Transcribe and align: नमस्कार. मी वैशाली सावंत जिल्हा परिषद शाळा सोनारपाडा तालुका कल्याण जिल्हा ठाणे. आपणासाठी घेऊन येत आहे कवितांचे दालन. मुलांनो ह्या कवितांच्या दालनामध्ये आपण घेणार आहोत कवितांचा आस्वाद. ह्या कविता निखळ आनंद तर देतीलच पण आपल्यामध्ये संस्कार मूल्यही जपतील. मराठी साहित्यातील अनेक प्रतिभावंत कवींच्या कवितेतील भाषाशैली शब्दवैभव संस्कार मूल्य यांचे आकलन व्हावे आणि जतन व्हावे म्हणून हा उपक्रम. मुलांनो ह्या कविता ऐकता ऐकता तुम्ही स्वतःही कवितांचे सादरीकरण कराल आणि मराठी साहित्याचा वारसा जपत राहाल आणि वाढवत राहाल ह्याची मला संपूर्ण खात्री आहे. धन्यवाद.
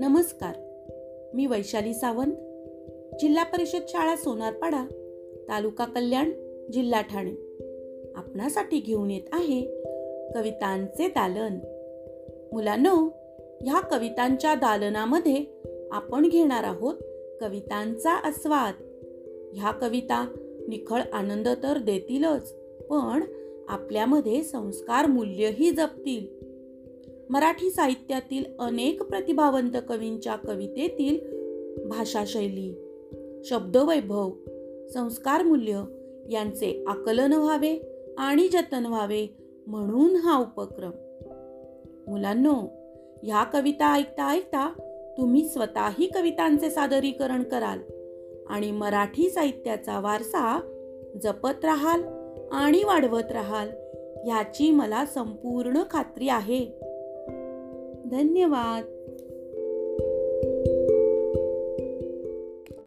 नमस्कार. 0.00 0.54
मी 1.34 1.46
वैशाली 1.46 1.94
सावंत 1.94 2.32
जिल्हा 3.20 3.44
परिषद 3.44 3.78
शाळा 3.88 4.16
सोनारपाडा 4.16 4.84
तालुका 5.48 5.84
कल्याण 5.84 6.30
जिल्हा 6.72 7.00
ठाणे. 7.00 7.30
आपणासाठी 8.16 8.80
घेऊन 8.80 9.10
येत 9.10 9.22
आहे 9.32 9.60
कवितांचे 10.34 11.08
दालन. 11.08 11.58
मुलांनो 12.52 13.08
ह्या 13.60 13.80
कवितांच्या 13.80 14.54
दालनामध्ये 14.54 15.44
आपण 15.92 16.28
घेणार 16.28 16.64
आहोत 16.64 16.94
कवितांचा 17.40 18.12
आस्वाद. 18.12 18.74
ह्या 19.54 19.70
कविता 19.70 20.26
निखळ 20.68 21.00
आनंद 21.12 21.48
तर 21.62 21.78
देतीलच 21.78 22.52
पण 22.90 23.22
आपल्यामध्ये 23.68 24.42
संस्कार 24.42 25.06
मूल्यही 25.06 25.70
जपतील. 25.70 26.40
मराठी 27.30 27.70
साहित्यातील 27.70 28.44
अनेक 28.58 29.02
प्रतिभावंत 29.02 29.70
कवींच्या 29.88 30.36
कवितेतील 30.36 31.18
भाषाशैली 31.88 32.74
शब्दवैभव 33.44 34.30
संस्कार 34.88 35.42
मूल्य 35.42 35.84
यांचे 36.30 36.84
आकलन 36.88 37.32
व्हावे 37.32 37.78
आणि 38.18 38.48
जतन 38.48 38.86
व्हावे 38.86 39.26
म्हणून 39.66 40.16
हा 40.16 40.38
उपक्रम. 40.38 40.90
मुलांनो 42.10 42.54
ह्या 43.22 43.44
कविता 43.44 43.94
ऐकता 43.94 44.30
ऐकता 44.30 44.72
तुम्ही 45.18 45.48
स्वतःही 45.48 46.06
कवितांचे 46.06 46.70
सादरीकरण 46.70 47.42
कराल 47.42 47.78
आणि 48.48 48.70
मराठी 48.70 49.30
साहित्याचा 49.30 50.00
वारसा 50.00 50.60
जपत 51.22 51.64
राहाल 51.64 52.02
आणि 52.52 52.84
वाढवत 52.84 53.32
राहाल 53.32 53.68
ह्याची 54.24 54.70
मला 54.70 55.06
संपूर्ण 55.06 55.82
खात्री 55.90 56.28
आहे. 56.28 56.89
धन्यवाद. 58.10 58.99